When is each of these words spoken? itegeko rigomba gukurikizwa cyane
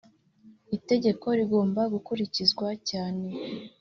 itegeko 0.77 1.25
rigomba 1.39 1.81
gukurikizwa 1.93 2.67
cyane 2.89 3.27